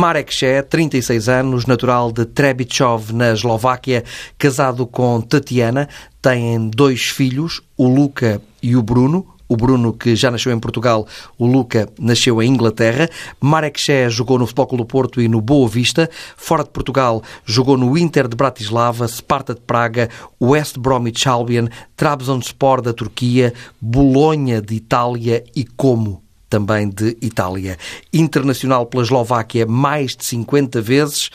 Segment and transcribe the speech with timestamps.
[0.00, 4.02] Marek Ché, 36 anos, natural de Trebichov, na Eslováquia,
[4.38, 5.90] casado com Tatiana,
[6.22, 9.26] tem dois filhos, o Luca e o Bruno.
[9.46, 11.06] O Bruno, que já nasceu em Portugal,
[11.36, 13.10] o Luca nasceu em Inglaterra.
[13.38, 16.08] Marek Ché jogou no Futebol Clube do Porto e no Boa Vista.
[16.34, 20.08] Fora de Portugal, jogou no Inter de Bratislava, Sparta de Praga,
[20.40, 26.19] West Bromwich Albion, Trabzonspor da Turquia, Bolonha de Itália e Como
[26.50, 27.78] também de Itália.
[28.12, 31.30] Internacional pela Eslováquia mais de 50 vezes,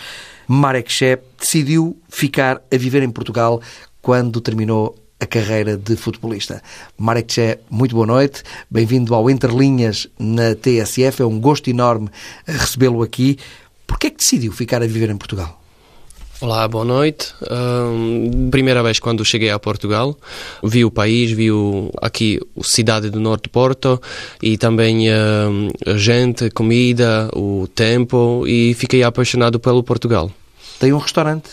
[0.47, 3.61] Marek Ché decidiu ficar a viver em Portugal
[4.01, 6.61] quando terminou a carreira de futebolista.
[6.97, 8.43] Marek Tché, muito boa noite.
[8.70, 11.21] Bem-vindo ao Interlinhas na TSF.
[11.21, 12.09] É um gosto enorme
[12.45, 13.37] recebê-lo aqui.
[13.87, 15.64] Por que é que decidiu ficar a viver em Portugal?
[16.41, 17.34] Olá, boa noite.
[17.49, 20.17] Um, primeira vez quando cheguei a Portugal,
[20.62, 24.01] vi o país, vi o, aqui a cidade do Norte de Porto
[24.43, 30.29] e também um, a gente, comida, o tempo e fiquei apaixonado pelo Portugal.
[30.77, 31.51] Tem um restaurante?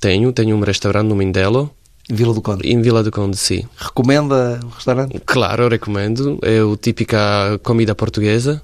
[0.00, 1.70] Tenho, tenho um restaurante no Mindelo
[2.10, 2.68] Vila do Conde?
[2.68, 3.64] Em Vila do Conde, sim.
[3.78, 5.18] Recomenda o restaurante?
[5.24, 6.38] Claro, recomendo.
[6.42, 8.60] É a típica comida portuguesa.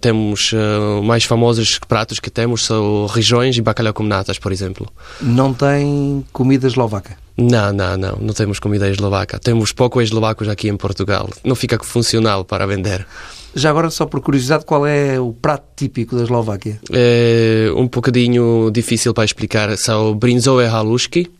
[0.00, 4.88] Temos uh, mais famosos pratos que temos são regiões e bacalhau com natas, por exemplo.
[5.20, 7.16] Não tem comida eslovaca?
[7.36, 8.18] Não, não, não.
[8.20, 9.38] Não temos comida eslovaca.
[9.38, 11.28] Temos pouco eslovacos aqui em Portugal.
[11.44, 13.06] Não fica funcional para vender.
[13.54, 16.78] Já agora, só por curiosidade, qual é o prato típico da Eslováquia?
[16.92, 19.76] É um bocadinho difícil para explicar.
[19.76, 21.30] São brinzoe halušky,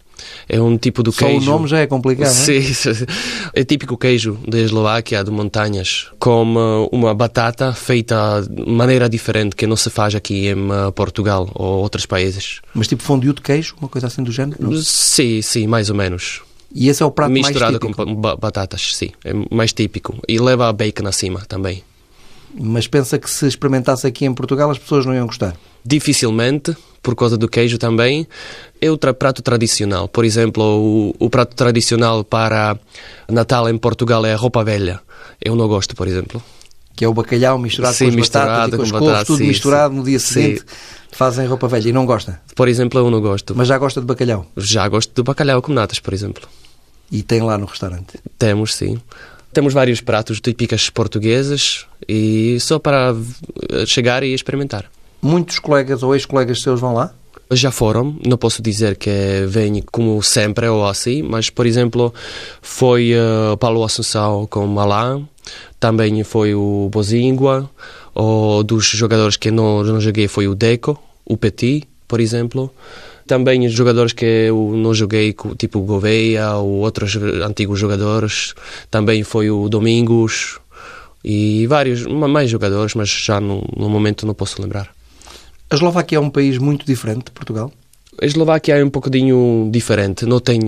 [0.49, 1.45] é um tipo de queijo.
[1.45, 2.31] Só o nome já é complicado.
[2.31, 2.61] Sim,
[3.55, 3.61] é?
[3.61, 9.67] é típico queijo da Eslováquia, de montanhas, com uma batata feita de maneira diferente que
[9.67, 12.61] não se faz aqui em eh, Portugal ou outros países.
[12.75, 14.57] Mas tipo fondue de queijo, uma coisa assim do género?
[14.61, 14.73] Não?
[14.81, 16.43] Sim, sim, mais ou menos.
[16.75, 18.05] E esse é o prato Misturado mais típico?
[18.05, 19.11] com batatas, sim.
[19.25, 20.17] É mais típico.
[20.29, 21.83] E leva bacon acima também.
[22.55, 25.57] Mas pensa que se experimentasse aqui em Portugal as pessoas não iam gostar?
[25.85, 28.27] Dificilmente, por causa do queijo também.
[28.81, 30.09] É outro prato tradicional.
[30.09, 32.79] Por exemplo, o, o, prato tradicional para
[33.29, 35.01] Natal em Portugal é a roupa velha.
[35.45, 36.43] Eu não gosto, por exemplo.
[36.95, 39.39] Que é o bacalhau misturado sim, com as misturado batatas com, com as couves, tudo
[39.39, 39.99] sim, misturado sim.
[39.99, 40.65] no dia seguinte.
[41.13, 42.41] Fazem roupa velha e não gosta?
[42.55, 43.55] Por exemplo, eu não gosto.
[43.57, 44.47] Mas já gosta de bacalhau?
[44.57, 46.49] Já gosto de bacalhau com natas, por exemplo.
[47.11, 48.19] E tem lá no restaurante?
[48.39, 49.01] Temos, sim.
[49.53, 53.17] Temos vários pratos típicos portugueses e só para
[53.87, 54.85] chegar e experimentar.
[55.21, 57.13] Muitos colegas ou ex-colegas seus vão lá?
[57.51, 59.11] Já foram, não posso dizer que
[59.47, 62.13] vêm como sempre ou assim, mas, por exemplo,
[62.61, 65.27] foi uh, Paulo Assunção com Malan,
[65.81, 67.71] também foi o Bozingua,
[68.15, 72.71] ou dos jogadores que não, não joguei foi o Deco, o Petit, por exemplo.
[73.27, 78.55] Também os jogadores que eu não joguei, tipo Gouveia ou outros antigos jogadores.
[78.91, 80.59] Também foi o Domingos
[81.23, 84.98] e vários, mais jogadores, mas já no, no momento não posso lembrar.
[85.71, 87.71] A Eslováquia é um país muito diferente de Portugal?
[88.21, 90.25] A Eslováquia é um bocadinho diferente.
[90.25, 90.59] Não tem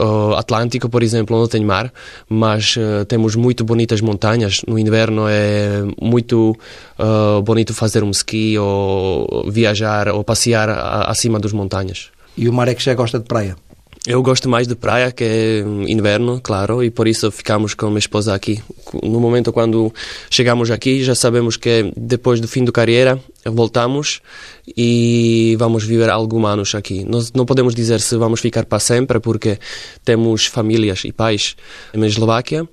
[0.00, 1.92] uh, Atlântico, por exemplo, não tem mar,
[2.28, 4.62] mas uh, temos muito bonitas montanhas.
[4.66, 6.58] No inverno é muito
[6.98, 10.68] uh, bonito fazer um ski ou viajar ou passear
[11.08, 12.08] acima das montanhas.
[12.36, 13.56] E o mar é que já gosta de praia?
[14.06, 17.88] Eu gosto mais de praia, que é inverno, claro, e por isso ficamos com a
[17.90, 18.62] minha esposa aqui.
[19.02, 19.92] No momento quando
[20.30, 23.20] chegamos aqui, já sabemos que depois do fim da carreira,
[23.50, 24.20] voltamos
[24.76, 27.04] e vamos viver alguns anos aqui.
[27.04, 29.58] Nós não podemos dizer se vamos ficar para sempre, porque
[30.04, 31.56] temos famílias e pais
[31.94, 32.68] na Eslováquia,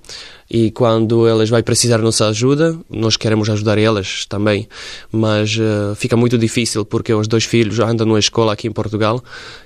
[0.50, 4.68] e quando elas vai precisar nossa ajuda, nós queremos ajudar elas também,
[5.10, 9.22] mas uh, fica muito difícil porque os dois filhos andam na escola aqui em Portugal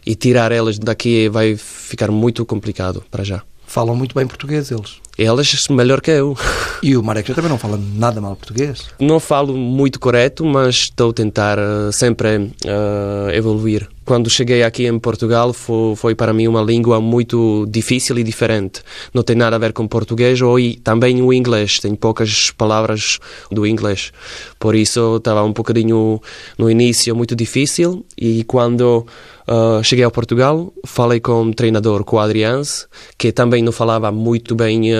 [0.06, 3.43] e tirar elas daqui vai ficar muito complicado para já.
[3.66, 4.97] Falam muito bem português eles.
[5.22, 6.34] Elas melhor que eu.
[6.82, 8.86] E o Marek também não fala nada mal português?
[8.98, 13.86] Não falo muito correto, mas estou a tentar uh, sempre uh, evoluir.
[14.03, 18.82] Quando cheguei aqui em Portugal foi, foi, para mim uma língua muito difícil e diferente.
[19.12, 21.78] Não tem nada a ver com português ou também o inglês.
[21.78, 23.20] Tem poucas palavras
[23.52, 24.11] do inglês.
[24.58, 26.20] Por isso estava um bocadinho
[26.58, 29.06] no início muito difícil e quando
[29.46, 34.11] uh, cheguei a Portugal falei com um treinador, com o Adrians, que também não falava
[34.11, 34.93] muito bem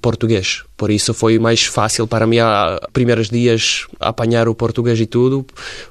[0.00, 0.62] português.
[0.76, 5.46] Por isso foi mais fácil para mim, a primeiros dias, apanhar o português e tudo,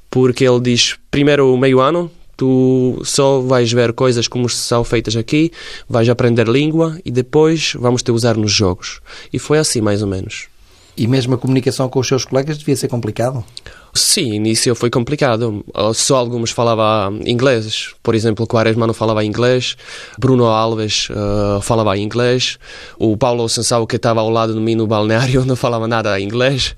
[0.09, 5.51] porque ele diz, primeiro meio ano, tu só vais ver coisas como são feitas aqui,
[5.87, 8.99] vais aprender língua e depois vamos te usar nos jogos.
[9.31, 10.47] E foi assim, mais ou menos.
[10.97, 13.43] E mesmo a comunicação com os seus colegas devia ser complicado?
[13.93, 15.63] Sim, início foi complicado.
[15.93, 17.93] Só alguns falavam inglês.
[18.01, 19.75] Por exemplo, Quaresma não falava inglês.
[20.17, 22.57] Bruno Alves uh, falava inglês.
[22.97, 26.75] O Paulo Sansao, que estava ao lado de mim no balneário, não falava nada inglês.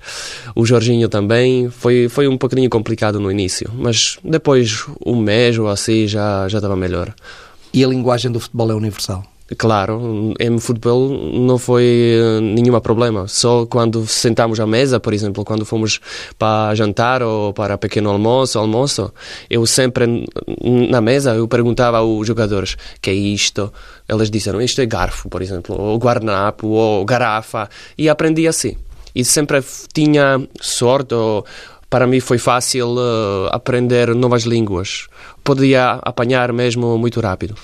[0.56, 1.70] O Jorginho também.
[1.70, 3.70] Foi, foi um pouquinho complicado no início.
[3.74, 7.14] Mas depois, um mês ou assim, já estava melhor.
[7.72, 9.24] E a linguagem do futebol é universal?
[9.58, 13.28] Claro, em futebol não foi eh, nenhum problema.
[13.28, 16.00] Só quando sentamos à mesa, por exemplo, quando fomos
[16.38, 19.12] para jantar ou para pequeno almoço, almoço,
[19.50, 20.24] eu sempre
[20.62, 23.70] na mesa eu perguntava aos jogadores que é isto.
[24.08, 27.68] Eles disseram isto é garfo, por exemplo, ou guardanapo, ou garrafa,
[27.98, 28.76] e aprendi assim.
[29.14, 29.62] E sempre
[29.92, 31.44] tinha sorte ou
[31.90, 35.06] para mim foi fácil uh, aprender novas línguas.
[35.44, 37.54] Podia apanhar mesmo muito rápido.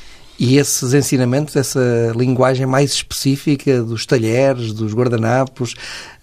[0.40, 5.74] E esses ensinamentos, essa linguagem mais específica dos talheres, dos guardanapos,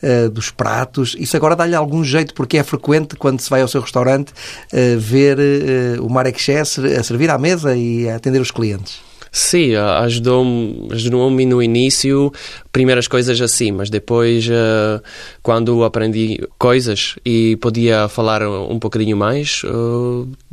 [0.02, 3.68] uh, dos pratos, isso agora dá-lhe algum jeito, porque é frequente, quando se vai ao
[3.68, 8.50] seu restaurante, uh, ver uh, o Marek a servir à mesa e a atender os
[8.50, 9.06] clientes.
[9.32, 12.34] Sim, ajudou-me ajudou no início,
[12.78, 15.02] primeiras coisas assim, mas depois, uh,
[15.42, 19.64] quando aprendi coisas e podia falar um bocadinho mais,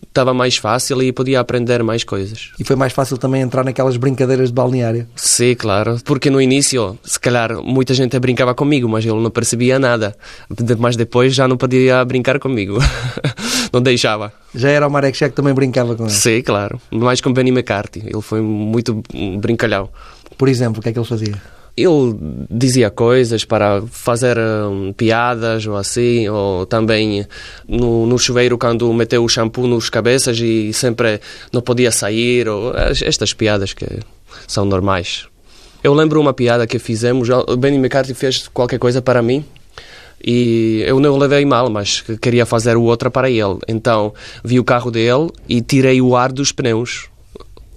[0.09, 2.53] estava uh, mais fácil e podia aprender mais coisas.
[2.59, 5.07] E foi mais fácil também entrar naquelas brincadeiras de balneário?
[5.15, 9.79] Sim, claro, porque no início, se calhar, muita gente brincava comigo, mas eu não percebia
[9.79, 10.17] nada.
[10.79, 12.79] Mas depois já não podia brincar comigo,
[13.71, 14.33] não deixava.
[14.55, 16.13] Já era o Marek que também brincava com ele?
[16.13, 19.03] Sim, claro, mais com Benny McCarthy, ele foi muito
[19.39, 19.91] brincalhão.
[20.39, 21.35] Por exemplo, o que é que ele fazia?
[21.77, 22.17] Ele
[22.51, 27.27] dizia coisas para fazer um, piadas ou assim, ou também
[27.67, 31.21] no, no chuveiro quando meteu o shampoo nos cabeças e sempre
[31.53, 33.87] não podia sair, ou estas piadas que
[34.47, 35.27] são normais.
[35.83, 39.45] Eu lembro uma piada que fizemos, o Benny McCarthy fez qualquer coisa para mim
[40.25, 43.59] e eu não o levei mal, mas queria fazer outra para ele.
[43.69, 47.11] Então vi o carro dele e tirei o ar dos pneus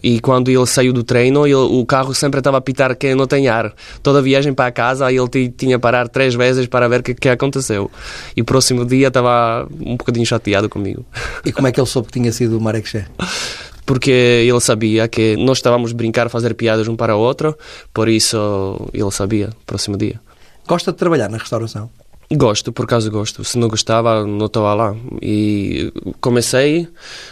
[0.01, 3.25] e quando ele saiu do treino, ele, o carro sempre estava a pitar que não
[3.25, 3.73] tem ar.
[4.03, 7.29] Toda a viagem para casa, ele tinha parar três vezes para ver o que, que
[7.29, 7.89] aconteceu.
[8.35, 11.05] E o próximo dia estava um bocadinho chateado comigo.
[11.44, 13.07] E como é que ele soube que tinha sido o Marexé?
[13.85, 17.57] Porque ele sabia que nós estávamos a brincar, a fazer piadas um para o outro,
[17.93, 20.19] por isso ele sabia, próximo dia.
[20.67, 21.89] Gosta de trabalhar na restauração?
[22.29, 23.41] Gosto, por acaso gosto.
[23.45, 24.95] Se não gostava, não estava lá.
[25.21, 26.85] E comecei,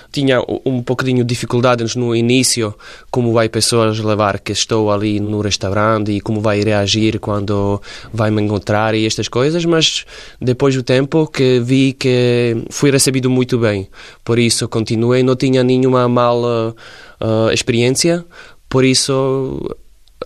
[0.10, 2.74] tinha um pouquinho de dificuldades no início,
[3.12, 7.82] como vai pessoas levar que estou ali no restaurante e como vai reagir quando
[8.14, 10.06] vai me encontrar e estas coisas, mas
[10.40, 13.90] depois do tempo que vi que fui recebido muito bem.
[14.24, 16.74] Por isso continuei, não tinha nenhuma mala
[17.20, 18.24] uh, experiência,
[18.70, 19.76] por isso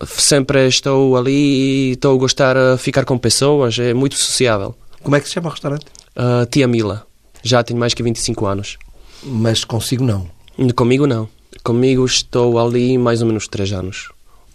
[0.06, 4.76] sempre estou ali e estou a gostar de ficar com pessoas, é muito sociável.
[5.02, 5.86] Como é que se chama o restaurante?
[6.16, 7.06] Uh, Tia Mila.
[7.42, 8.78] Já tenho mais que 25 anos.
[9.24, 10.30] Mas consigo não?
[10.76, 11.28] Comigo não.
[11.64, 14.10] Comigo estou ali mais ou menos 3 anos.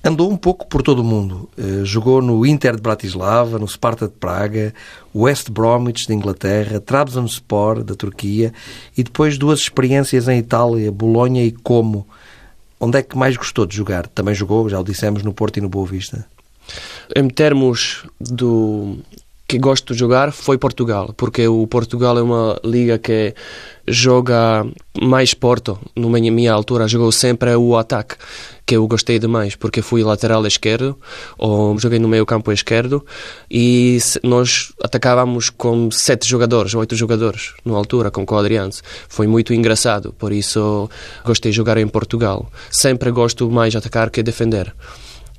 [0.07, 1.49] Andou um pouco por todo o mundo.
[1.57, 4.75] Uh, jogou no Inter de Bratislava, no Sparta de Praga,
[5.15, 8.53] West Bromwich de Inglaterra, Trabzonspor da Turquia
[8.97, 12.07] e depois duas experiências em Itália, Bolonha e Como.
[12.85, 14.07] Onde é que mais gostou de jogar?
[14.09, 16.27] Também jogou, já o dissemos, no Porto e no Boa Vista.
[17.17, 18.99] Em termos do
[19.55, 23.35] que gosto de jogar foi Portugal, porque o Portugal é uma liga que
[23.87, 24.67] joga
[25.01, 25.79] mais Porto.
[25.95, 28.17] Na minha, altura jogou sempre o ataque,
[28.67, 30.99] que eu gostei demais, porque fui lateral esquerdo,
[31.39, 33.05] ou joguei no meio campo esquerdo,
[33.49, 38.73] e nós atacávamos com sete jogadores, oito jogadores, na altura, com o Adriano.
[39.09, 40.91] Foi muito engraçado, por isso
[41.25, 42.51] gostei de jogar em Portugal.
[42.71, 44.75] Sempre gosto mais atacar que defender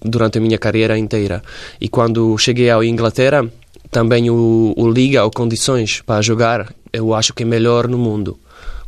[0.02, 1.44] durante a minha carreira inteira.
[1.82, 3.46] E quando cheguei à Inglaterra,
[3.92, 8.40] também o, o liga ou condições para jogar, eu acho que é melhor no mundo.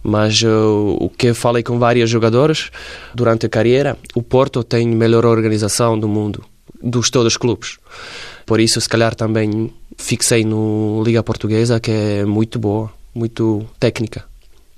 [0.04, 2.72] Mas uh, o que falei com vários jogadores
[3.14, 6.44] durante a carreira, o Porto tem a melhor organização do mundo,
[6.82, 7.78] dos todos os clubes.
[8.46, 14.24] Por isso, se calhar, também fixei no Liga Portuguesa, que é muito boa, muito técnica.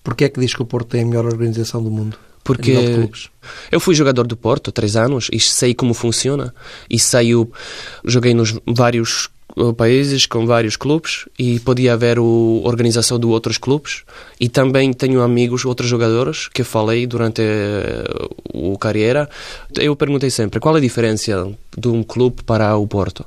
[0.03, 2.17] Por que é que diz que o Porto tem a melhor organização do mundo?
[2.43, 2.73] Porque
[3.71, 6.51] eu fui jogador do Porto três anos e sei como funciona.
[6.89, 7.29] E sei,
[8.03, 9.29] joguei nos vários
[9.75, 14.03] países com vários clubes e podia haver a organização de outros clubes
[14.39, 19.29] e também tenho amigos, outros jogadores que falei durante a carreira.
[19.75, 23.25] Eu perguntei sempre qual é a diferença de um clube para o Porto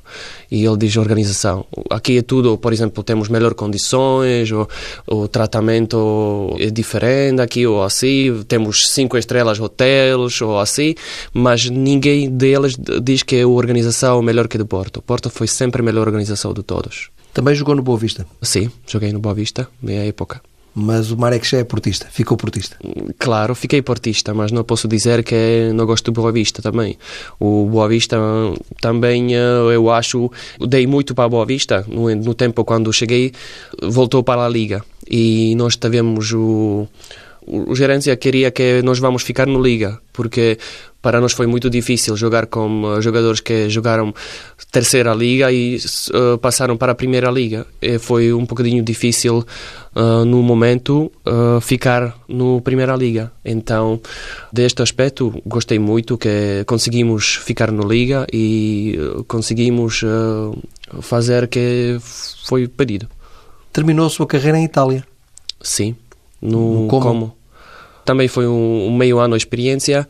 [0.51, 1.65] e ele diz organização.
[1.89, 4.67] Aqui é tudo, por exemplo, temos melhores condições, o,
[5.07, 10.95] o tratamento é diferente aqui ou assim, temos cinco estrelas hotéis ou assim,
[11.33, 14.97] mas ninguém deles diz que a organização é melhor que do Porto.
[14.97, 17.09] O Porto foi sempre melhor organização de todos.
[17.33, 18.25] Também jogou no Boa Vista?
[18.41, 20.41] Sim, joguei no Boa Vista, meia época.
[20.75, 22.75] Mas o Marek é portista, ficou portista.
[23.19, 26.97] Claro, fiquei portista, mas não posso dizer que não gosto do Boa Vista também.
[27.39, 28.17] O Boa Vista
[28.81, 29.39] também, eh,
[29.71, 30.31] eu acho,
[30.67, 31.85] dei muito para a Boa Vista.
[31.87, 33.31] No, no tempo quando cheguei,
[33.83, 34.83] voltou para a Liga.
[35.07, 36.87] E nós tivemos o
[37.47, 40.57] o gerência queria que nós vamos ficar no Liga, porque
[41.03, 44.13] para nós foi muito difícil jogar com jogadores que jogaram
[44.71, 47.67] terceira liga e uh, passaram para a primeira liga.
[47.81, 49.45] E foi um bocadinho difícil
[49.93, 53.33] uh, no momento uh, ficar no primeira liga.
[53.43, 53.99] Então,
[54.51, 58.97] deste aspecto, gostei muito que conseguimos ficar no liga e
[59.27, 60.05] conseguimos
[61.01, 61.97] fazer que
[62.45, 63.09] foi pedido.
[63.73, 65.03] Terminou a sua carreira em Itália?
[65.61, 65.95] Sim,
[66.43, 67.01] no, no como?
[67.01, 67.37] como?
[68.03, 70.07] Também foi um, um meio ano de experiência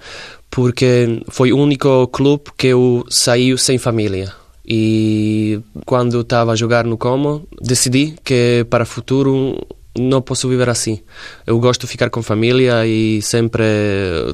[0.50, 4.34] porque foi o único clube que eu saí sem família.
[4.66, 9.58] E quando estava a jogar no Como, decidi que para o futuro
[9.98, 11.02] não posso viver assim.
[11.46, 13.64] Eu gosto de ficar com família e sempre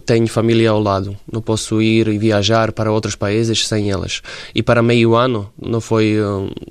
[0.05, 1.17] tenho família ao lado.
[1.31, 4.21] Não posso ir e viajar para outros países sem elas.
[4.53, 6.17] E para meio ano não foi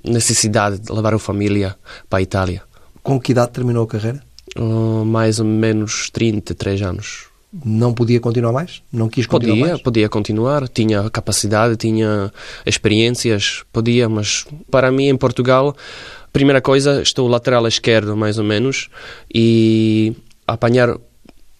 [0.04, 1.76] necessidade de levar a família
[2.08, 2.62] para a Itália.
[3.02, 4.27] Com que idade terminou a carreira?
[4.58, 7.28] Uh, mais ou menos 33 anos
[7.64, 8.82] não podia continuar mais?
[8.92, 9.82] Não quis continuar podia, mais?
[9.82, 12.32] Podia continuar, tinha capacidade, tinha
[12.66, 15.74] experiências, podia, mas para mim em Portugal,
[16.32, 18.88] primeira coisa, estou lateral esquerdo mais ou menos
[19.34, 20.14] e
[20.46, 20.94] apanhar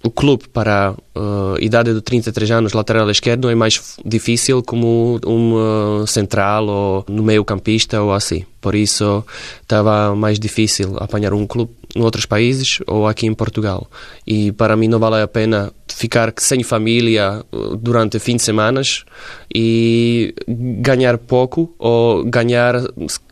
[0.04, 5.18] o clube para a uh, idade de 33 anos, lateral esquerdo, é mais difícil como
[5.26, 8.44] um uh, central ou no meio campista ou assim.
[8.60, 9.24] Por isso
[9.60, 13.88] estava mais difícil apanhar um clube outros países ou aqui em Portugal.
[14.26, 19.04] E para mim não vale a pena ficar sem família uh, durante fim de semanas
[19.52, 22.74] e ganhar pouco ou ganhar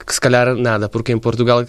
[0.08, 1.64] se calhar nada, porque em Portugal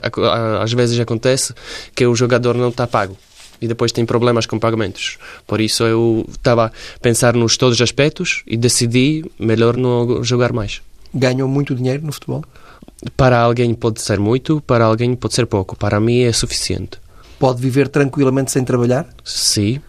[0.61, 1.53] às vezes acontece
[1.95, 3.15] que o jogador não está pago
[3.61, 5.17] e depois tem problemas com pagamentos.
[5.45, 10.53] Por isso eu estava a pensar nos todos os aspectos e decidi melhor não jogar
[10.53, 10.81] mais.
[11.13, 12.43] Ganhou muito dinheiro no futebol?
[13.15, 15.75] Para alguém pode ser muito, para alguém pode ser pouco.
[15.75, 16.99] Para mim é suficiente.
[17.39, 19.07] Pode viver tranquilamente sem trabalhar?
[19.23, 19.79] Sim.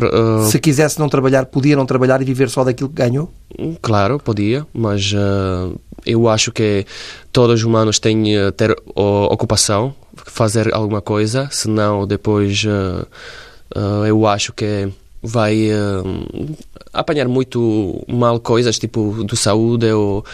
[0.00, 0.44] Uh...
[0.44, 3.32] Se quisesse não trabalhar, podia não trabalhar e viver só daquilo que ganhou?
[3.80, 6.84] Claro, podia, mas uh, eu acho que
[7.32, 13.06] todos os humanos têm uh, ter ocupação, fazer alguma coisa, senão depois uh,
[13.76, 14.88] uh, eu acho que
[15.24, 16.56] vai uh,
[16.92, 20.24] apanhar muito mal coisas tipo do saúde ou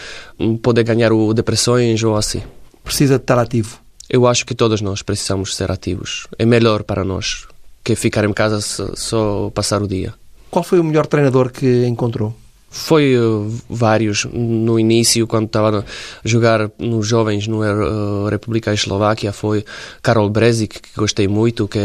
[0.62, 2.42] poder ganhar o depressões ou assim.
[2.82, 3.78] Precisa de estar ativo.
[4.08, 6.26] Eu acho que todos nós precisamos ser ativos.
[6.36, 7.46] É melhor para nós
[7.84, 8.60] que ficar em casa
[8.96, 10.12] só passar o dia.
[10.50, 12.34] Qual foi o melhor treinador que encontrou?
[12.70, 14.24] Foi uh, vários.
[14.32, 15.84] No início, quando estava a
[16.24, 19.64] jogar nos jovens no uh, República Eslováquia, foi
[20.00, 21.80] Karol Brezik, que gostei muito, que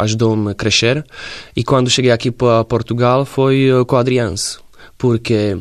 [0.00, 1.06] ajudou-me a crescer.
[1.54, 4.58] E quando cheguei aqui para Portugal, foi uh, Adrianse
[4.98, 5.56] porque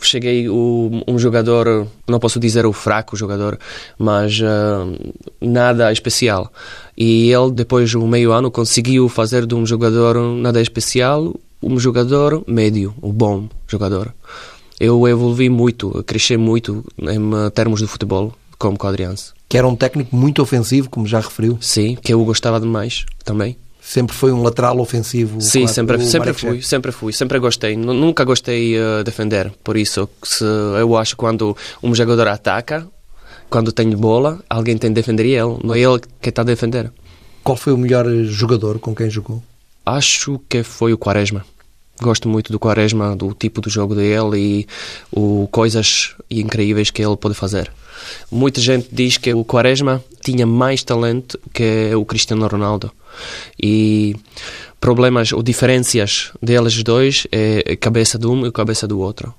[0.00, 3.56] cheguei o, um jogador, não posso dizer o fraco jogador,
[3.96, 6.52] mas uh, nada especial.
[6.98, 11.78] E ele, depois de um meio ano, conseguiu fazer de um jogador nada especial um
[11.78, 14.12] jogador médio, um bom jogador.
[14.80, 19.32] Eu evolvi muito, cresci muito em termos de futebol como quadrianse.
[19.48, 21.58] Que era um técnico muito ofensivo, como já referiu.
[21.60, 23.56] Sim, que eu gostava demais também.
[23.80, 25.40] Sempre foi um lateral ofensivo?
[25.40, 27.76] Sim, sempre, sempre fui, sempre fui, sempre gostei.
[27.76, 32.86] Nunca gostei de uh, defender, por isso se, eu acho que quando um jogador ataca,
[33.50, 36.92] quando tem bola, alguém tem de defender ele, não é ele que está a defender.
[37.42, 39.42] Qual foi o melhor jogador com quem jogou?
[39.84, 41.44] Acho que foi o Quaresma.
[42.02, 44.66] Gosto muito do Quaresma, do tipo de jogo dele e
[45.10, 47.70] o coisas incríveis que ele pode fazer.
[48.30, 52.90] Muita gente diz que o Quaresma tinha mais talento que o Cristiano Ronaldo.
[53.62, 54.16] E
[54.82, 59.32] problemas ou diferenças deles dois é a cabeça de um e cabeça do outro.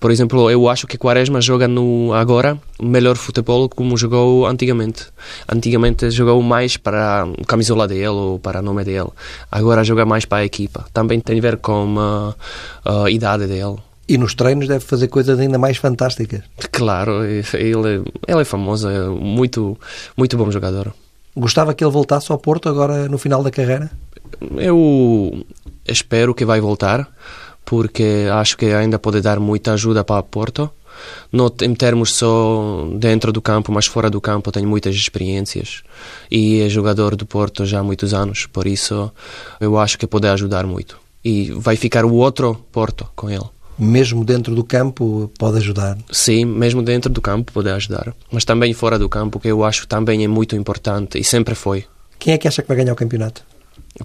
[0.00, 5.06] Por exemplo, eu acho que Quaresma joga no agora melhor futebol como jogou antigamente.
[5.48, 9.10] Antigamente jogou mais para a camisola dele ou para o nome dele.
[9.52, 10.84] Agora joga mais para a equipa.
[10.92, 12.34] Também tem a ver com a,
[13.04, 13.76] a idade dele.
[14.08, 16.42] E nos treinos deve fazer coisas ainda mais fantásticas.
[16.72, 19.78] Claro, ele, ele é famoso, é muito,
[20.16, 20.92] muito bom jogador.
[21.36, 23.88] Gostava que ele voltasse ao Porto agora no final da carreira?
[24.56, 25.44] Eu
[25.86, 27.08] espero que vai voltar,
[27.64, 30.70] porque acho que ainda pode dar muita ajuda para o Porto.
[31.32, 35.82] Não em termos só dentro do campo, mas fora do campo tem muitas experiências
[36.30, 39.10] e é jogador do Porto já há muitos anos, por isso
[39.58, 41.00] eu acho que pode ajudar muito.
[41.24, 43.44] E vai ficar o outro Porto com ele.
[43.78, 45.96] Mesmo dentro do campo pode ajudar?
[46.10, 48.14] Sim, mesmo dentro do campo pode ajudar.
[48.30, 51.84] Mas também fora do campo, que eu acho também é muito importante e sempre foi.
[52.18, 53.42] Quem é que acha que vai ganhar o campeonato?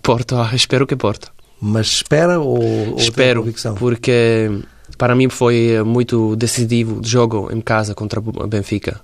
[0.02, 1.32] Porto, ah, espero que Porto.
[1.60, 3.76] Mas espera ou, ou espero, convicção?
[3.76, 4.50] porque
[4.98, 9.02] para mim foi muito decisivo o jogo em casa contra o Benfica.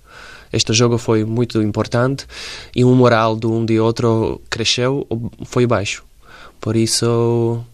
[0.52, 2.28] Este jogo foi muito importante
[2.76, 5.08] e o moral de um de outro cresceu,
[5.46, 6.04] foi baixo.
[6.62, 7.66] Por isso,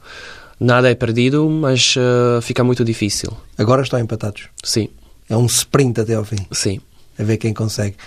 [0.60, 3.32] nada é perdido, mas uh, fica muito difícil.
[3.58, 4.48] Agora estão empatados?
[4.64, 4.88] Sim.
[5.30, 6.48] É um sprint até ao fim?
[6.52, 6.80] Sim.
[7.20, 7.98] A ver quem consegue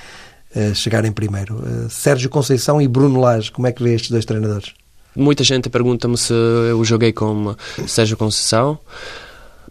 [0.57, 1.57] uh, chegar em primeiro.
[1.57, 4.73] Uh, Sérgio Conceição e Bruno Lage, como é que vê estes dois treinadores?
[5.15, 7.55] Muita gente pergunta-me se eu joguei com
[7.87, 8.79] Sérgio Conceição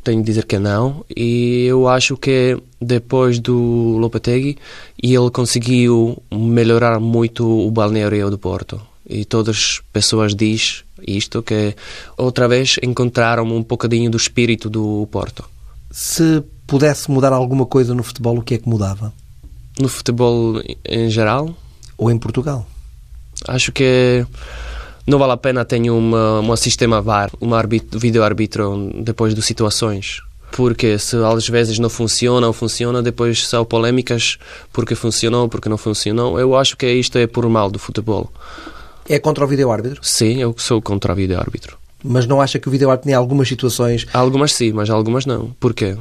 [0.04, 1.06] tenho de dizer que não.
[1.16, 4.58] E eu acho que depois do Lopetegui,
[5.02, 8.82] ele conseguiu melhorar muito o balneário do Porto.
[9.08, 11.76] E todas as pessoas dizem isto, que
[12.18, 15.44] outra vez encontraram um bocadinho do espírito do Porto.
[15.90, 19.12] Se pudesse mudar alguma coisa no futebol, o que é que mudava?
[19.80, 21.54] No futebol em geral?
[21.98, 22.66] Ou em Portugal?
[23.48, 24.26] Acho que
[25.05, 27.50] não vale a pena ter um sistema VAR, um
[27.93, 30.22] vídeo-árbitro depois de situações.
[30.51, 34.38] Porque se às vezes não funciona ou funciona, depois são polémicas
[34.74, 36.38] porque funcionou, porque não funcionou.
[36.39, 38.29] Eu acho que isto é por mal do futebol.
[39.08, 40.01] É contra o vídeo-árbitro?
[40.03, 41.77] Sim, eu sou contra o vídeo-árbitro.
[42.03, 44.05] Mas não acha que o vídeo-árbitro tem algumas situações...
[44.13, 45.55] Algumas sim, mas algumas não.
[45.60, 45.96] Porquê?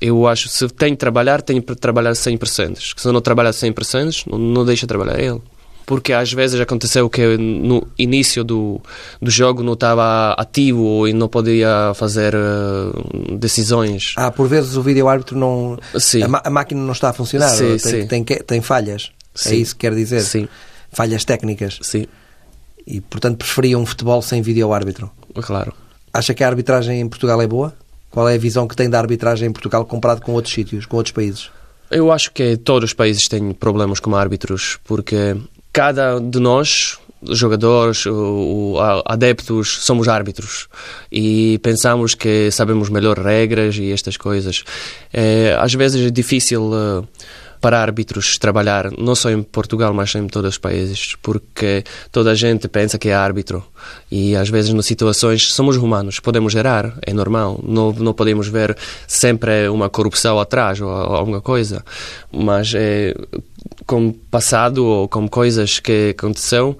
[0.00, 2.94] Eu acho que se tem de trabalhar, tem de trabalhar 100%.
[2.96, 5.40] Se não trabalhar 100%, não, não deixa trabalhar ele
[5.86, 8.80] porque às vezes aconteceu que no início do,
[9.20, 14.14] do jogo não estava ativo e não podia fazer uh, decisões.
[14.16, 15.78] Ah, por vezes o vídeo-árbitro não...
[15.98, 16.22] Sim.
[16.22, 18.06] A, a, máquina não está a funcionar, sim, tem.
[18.06, 19.12] Tem, tem, tem, falhas.
[19.34, 19.54] É sim.
[19.54, 20.22] É isso que quer dizer?
[20.22, 20.48] Sim.
[20.90, 21.78] Falhas técnicas.
[21.82, 22.06] Sim.
[22.86, 25.10] E, portanto, preferia um futebol sem vídeo-árbitro.
[25.34, 25.74] Claro.
[26.12, 27.74] Acha que a arbitragem em Portugal é boa?
[28.10, 30.96] Qual é a visão que tem da arbitragem em Portugal comparado com outros sítios, com
[30.96, 31.50] outros países?
[31.90, 35.36] Eu acho que todos os países têm problemas com árbitros, porque
[35.74, 36.98] cada de nós,
[37.30, 38.04] jogadores,
[39.04, 40.68] adeptos, somos árbitros.
[41.10, 44.62] E pensamos que sabemos melhor regras e estas coisas.
[45.12, 47.04] É, às vezes é difícil uh,
[47.60, 51.82] para árbitros trabalhar, não só em Portugal, mas em todos os países, porque
[52.12, 53.64] toda a gente pensa que é árbitro.
[54.08, 58.76] E às vezes nas situações somos humanos, podemos errar, é normal, não, não podemos ver
[59.08, 61.84] sempre uma corrupção atrás ou, ou alguma coisa,
[62.30, 63.12] mas é,
[63.86, 66.78] com passado ou com coisas que aconteceu,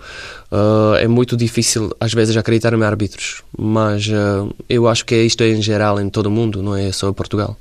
[0.51, 5.43] uh, é muito difícil às vezes acreditar em árbitros, mas uh, eu acho que isto
[5.43, 7.57] é em geral em todo o mundo, não é só em Portugal.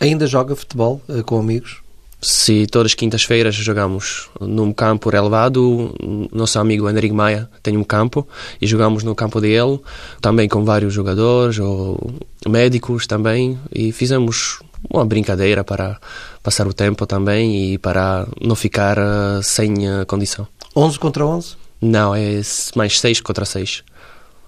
[0.00, 1.78] Ainda joga futebol uh, com amigos?
[2.22, 5.94] Se todas as quintas-feiras jogamos num campo relevado,
[6.30, 8.28] nosso amigo Henrique Maia tem um campo
[8.60, 9.80] e jogamos no campo dele,
[10.20, 12.12] também com vários jogadores ou
[12.46, 14.60] médicos também, e fizemos
[14.92, 15.98] uma brincadeira para
[16.42, 20.46] passar o tempo também e para não ficar uh, sem uh, condição.
[20.74, 21.56] 11 contra 11?
[21.80, 22.40] Não, é
[22.74, 23.84] mais 6 contra 6.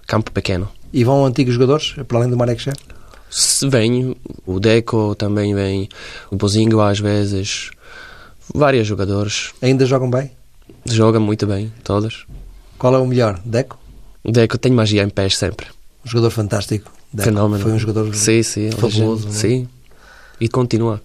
[0.07, 0.69] Campo pequeno.
[0.93, 2.71] E vão antigos jogadores, para além do Marek?
[3.63, 5.89] Vem, o Deco também vem,
[6.31, 7.71] o Bozinho às vezes,
[8.55, 9.53] vários jogadores.
[9.63, 10.31] Ainda jogam bem?
[10.85, 12.27] Jogam muito bem, todos.
[12.77, 13.41] Qual é o melhor?
[13.45, 13.79] Deco?
[14.25, 15.67] Deco tem magia em pés sempre.
[16.05, 16.93] Um jogador fantástico.
[17.13, 17.29] Deco.
[17.29, 17.63] Fenómeno.
[17.63, 19.29] Foi um jogador sim, sim, fabuloso.
[19.29, 19.31] É?
[19.31, 19.69] Sim.
[20.41, 21.01] E continua.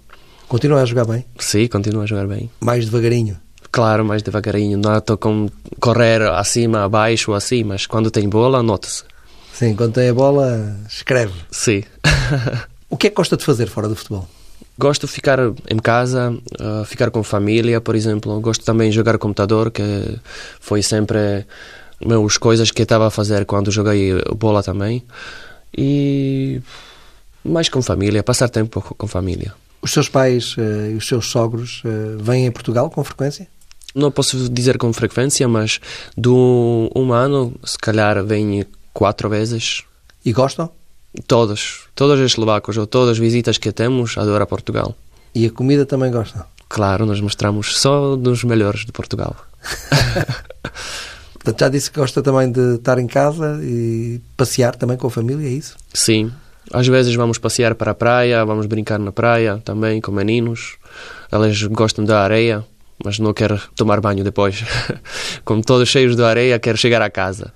[0.47, 1.25] Continua a jogar bem?
[1.37, 2.49] Sim, continua a jogar bem.
[2.59, 3.37] Mais devagarinho?
[3.71, 4.77] Claro, mais devagarinho.
[4.77, 9.03] Não estou com correr acima, abaixo, assim, mas quando tem bola, nota-se.
[9.53, 11.33] Sim, quando tem a bola, escreve.
[11.51, 11.83] Sim.
[12.89, 14.27] o que é que gosta de fazer fora do futebol?
[14.79, 18.39] Gosto de ficar em casa, uh, ficar com família, por exemplo.
[18.39, 20.17] Gosto também de jogar computador, que
[20.59, 21.45] foi sempre
[21.99, 25.03] meus coisas que estava a fazer quando joguei bola também.
[25.75, 26.61] E
[27.47, 29.53] mais com família, passar tempo com família.
[29.81, 33.47] Os seus pais uh, e os seus sogros uh, vêm a Portugal com frequência?
[33.95, 35.79] Não posso dizer com frequência, mas
[36.15, 39.83] do um ano, se calhar, vêm quatro vezes.
[40.25, 40.69] E gostam?
[41.25, 41.85] Todos.
[41.95, 44.95] Todos os eslovacos ou todas as visitas que temos adoram Portugal.
[45.33, 46.43] E a comida também gostam?
[46.69, 49.35] Claro, nós mostramos só dos melhores de Portugal.
[51.33, 55.11] Portanto, já disse que gosta também de estar em casa e passear também com a
[55.11, 55.77] família, é isso?
[55.93, 56.31] Sim.
[56.73, 60.75] Às vezes vamos passear para a praia, vamos brincar na praia também com meninos.
[61.31, 62.63] Eles gostam da areia,
[63.03, 64.63] mas não querem tomar banho depois.
[65.45, 67.53] Como todos cheios de areia, quero chegar a casa.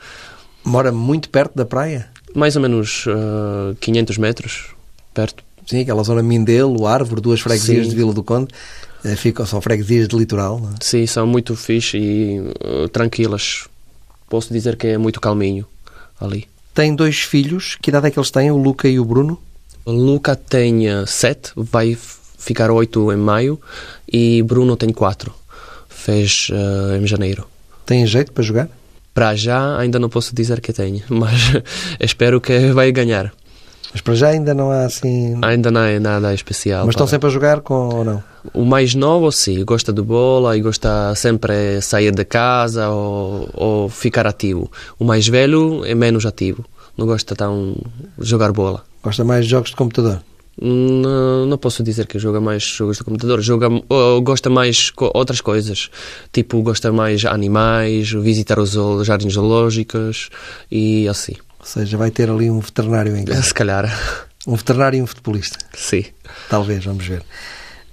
[0.64, 2.10] Mora muito perto da praia?
[2.36, 4.76] Mais ou menos uh, 500 metros
[5.14, 5.44] perto.
[5.66, 7.90] Sim, aquela zona Mindelo, Árvore, duas freguesias Sim.
[7.90, 8.54] de Vila do Conde.
[9.04, 10.74] Uh, ficam, são freguesias de litoral, não é?
[10.82, 13.68] Sim, são muito fixe e uh, tranquilas.
[14.30, 15.66] Posso dizer que é muito calminho
[16.20, 16.48] ali.
[16.74, 17.78] Tem dois filhos.
[17.82, 19.40] Que idade é que eles têm, o Luca e o Bruno?
[19.86, 21.98] Luca tem sete, vai
[22.38, 23.60] ficar oito em maio
[24.12, 25.34] e Bruno tem quatro.
[25.90, 27.48] Fez uh, em janeiro.
[27.86, 28.70] Tem jeito para jogar?
[29.14, 31.52] Para já ainda não posso dizer que tenho, mas
[32.00, 33.34] espero que vai ganhar.
[33.92, 35.38] Mas para já ainda não há assim.
[35.42, 36.86] Ainda não é nada especial.
[36.86, 37.12] Mas estão para...
[37.12, 38.24] sempre a jogar com ou não?
[38.54, 43.50] O mais novo, sim, gosta de bola e gosta sempre de sair de casa ou,
[43.54, 44.72] ou ficar ativo.
[44.98, 46.66] O mais velho é menos ativo,
[46.98, 47.76] não gosta tão
[48.18, 48.84] de jogar bola.
[49.04, 50.22] Gosta mais de jogos de computador?
[50.60, 53.42] Não, não posso dizer que joga mais jogos de computador.
[53.42, 53.68] Joga,
[54.22, 55.90] gosta mais outras coisas.
[56.32, 58.74] Tipo, gosta mais animais, visitar os
[59.06, 60.30] jardins zoológicos
[60.70, 61.36] e assim.
[61.62, 63.44] Ou seja, vai ter ali um veterinário em casa.
[63.44, 63.86] Se calhar.
[64.48, 65.60] Um veterinário e um futebolista.
[65.76, 66.06] Sim.
[66.50, 67.22] Talvez, vamos ver.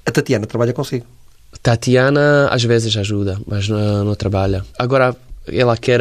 [0.07, 1.05] A Tatiana trabalha consigo?
[1.63, 4.65] Tatiana às vezes ajuda, mas não, não trabalha.
[4.79, 5.15] Agora,
[5.47, 6.01] ela quer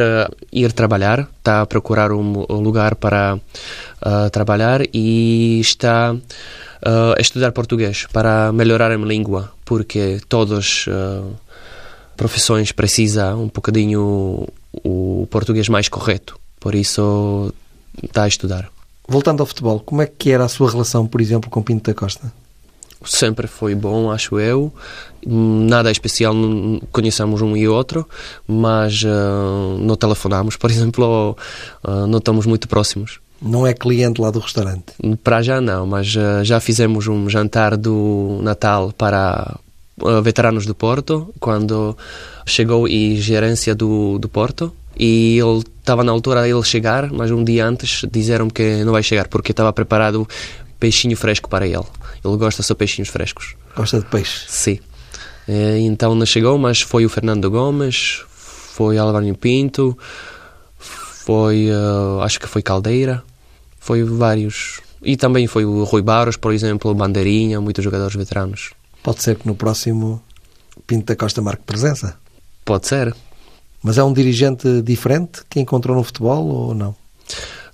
[0.50, 7.52] ir trabalhar, está a procurar um, lugar para uh, trabalhar e está uh, a estudar
[7.52, 11.34] português para melhorar a língua, porque todas uh,
[12.16, 16.37] profissões precisam um bocadinho o português mais correto.
[16.60, 17.52] Por isso,
[18.02, 18.70] está a estudar.
[19.06, 21.94] Voltando ao futebol, como é que era a sua relação, por exemplo, com Pinto da
[21.94, 22.32] Costa?
[23.04, 24.72] sempre foi bom, acho eu.
[25.24, 26.34] Nada especial,
[26.92, 28.06] conhecemos um e outro,
[28.46, 31.38] mas uh, não telefonamos, por exemplo, ou,
[31.84, 33.20] uh, não estamos muito próximos.
[33.40, 34.92] Não é cliente lá do restaurante?
[35.22, 39.58] Para já não, mas uh, já fizemos um jantar do Natal para
[40.22, 41.96] veteranos do Porto, quando
[42.46, 47.30] chegou e gerência do, do Porto, e ele estava na altura de ele chegar, mas
[47.30, 50.26] um dia antes disseram que não vai chegar porque estava preparado
[50.78, 51.84] peixinho fresco para ele.
[52.24, 53.54] Ele gosta só de peixinhos frescos.
[53.76, 54.44] Gosta de peixe?
[54.48, 54.78] Sim.
[55.80, 59.96] Então não chegou, mas foi o Fernando Gomes, foi Álvaro Pinto,
[60.78, 63.22] foi, uh, acho que foi Caldeira,
[63.78, 64.80] foi vários.
[65.02, 68.72] E também foi o Rui Barros, por exemplo, Bandeirinha, muitos jogadores veteranos.
[69.02, 70.22] Pode ser que no próximo
[70.86, 72.16] Pinto da Costa marque presença?
[72.64, 73.14] Pode ser.
[73.82, 76.94] Mas é um dirigente diferente que encontrou no futebol ou não?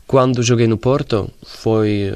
[0.07, 2.13] Quando joguei no Porto, foi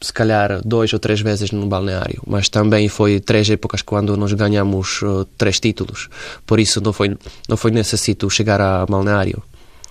[0.00, 4.32] se calhar dois ou três vezes no balneário, mas também foi três épocas quando nós
[4.32, 6.08] ganhamos uh, três títulos.
[6.46, 7.16] Por isso não foi
[7.48, 9.42] não foi necessário chegar a balneário.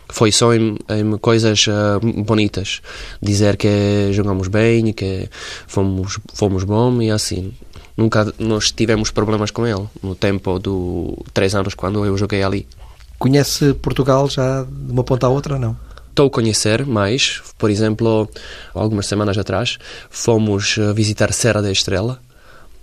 [0.10, 2.82] Foi só em, em coisas uh, bonitas,
[3.22, 5.30] dizer que jogamos bem, que
[5.68, 7.54] fomos fomos bom e assim.
[7.98, 12.66] Nunca nós tivemos problemas com ele no tempo do três anos quando eu joguei ali.
[13.20, 15.76] Conhece Portugal já de uma ponta à outra, não?
[16.18, 17.42] estou a conhecer mais.
[17.58, 18.28] Por exemplo,
[18.74, 19.78] algumas semanas atrás,
[20.10, 22.20] fomos eh, visitar Serra da Estrela.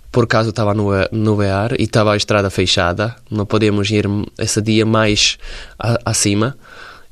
[0.09, 4.05] Por acaso estava no, no EAR e estava a estrada fechada, não podíamos ir
[4.39, 5.37] esse dia mais
[5.77, 6.55] a, acima.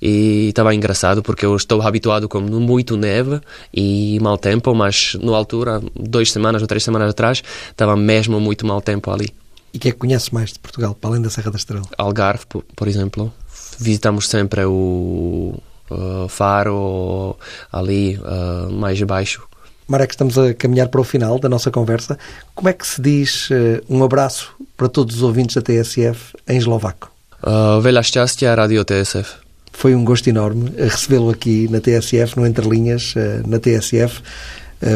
[0.02, 3.40] E estava engraçado porque eu estou habituado com muito neve
[3.74, 8.66] e mau tempo, mas na altura, duas semanas ou três semanas atrás, estava mesmo muito
[8.66, 9.30] mau tempo ali.
[9.74, 11.86] E que é que conhece mais de Portugal, para além da Serra da Estrela?
[11.98, 13.34] Algarve, por, por exemplo.
[13.80, 15.60] Visitamos sempre o
[15.90, 17.36] uh, Faro,
[17.72, 19.44] ali uh, mais abaixo.
[19.88, 22.18] Marek, estamos a caminhar para o final da nossa conversa.
[22.54, 26.58] Como é que se diz uh, um abraço para todos os ouvintes da TSF em
[26.58, 27.12] eslovaco?
[27.42, 29.42] Uh, Vela šťastia, Radio TSF.
[29.72, 33.16] Foi um gosto enorme recebê-lo aqui na TSF, no Entre Linhas,
[33.48, 34.22] na TSF.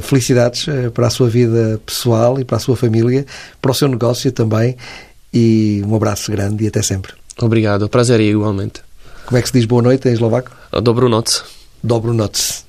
[0.02, 3.26] Felicidades para a sua vida pessoal e para a sua família,
[3.62, 4.76] para o seu negócio também.
[5.34, 7.14] E um abraço grande e até sempre.
[7.40, 8.82] Obrigado, prazer igualmente.
[9.26, 10.52] Como é que se diz boa noite em eslovaco?
[11.84, 12.67] Dobro noc.